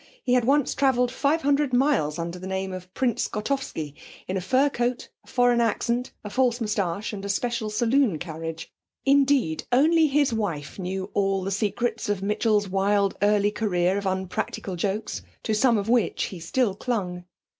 He 0.23 0.33
had 0.33 0.45
once 0.45 0.73
travelled 0.73 1.11
five 1.11 1.43
hundred 1.43 1.73
miles 1.73 2.17
under 2.17 2.39
the 2.39 2.47
name 2.47 2.73
of 2.73 2.91
Prince 2.95 3.27
Gotoffski, 3.27 3.93
in 4.27 4.35
a 4.35 4.41
fur 4.41 4.67
coat, 4.67 5.09
a 5.23 5.27
foreign 5.27 5.61
accent, 5.61 6.11
a 6.23 6.29
false 6.31 6.59
moustache 6.59 7.13
and 7.13 7.23
a 7.23 7.29
special 7.29 7.69
saloon 7.69 8.17
carriage. 8.17 8.73
Indeed, 9.05 9.65
only 9.71 10.07
his 10.07 10.33
wife 10.33 10.79
knew 10.79 11.11
all 11.13 11.43
the 11.43 11.51
secrets 11.51 12.09
of 12.09 12.23
Mitchell's 12.23 12.67
wild 12.67 13.15
early 13.21 13.51
career 13.51 13.99
of 13.99 14.07
unpractical 14.07 14.75
jokes, 14.75 15.21
to 15.43 15.53
some 15.53 15.77
of 15.77 15.87
which 15.87 16.23
he 16.23 16.39
still 16.39 16.73
clung. 16.73 17.25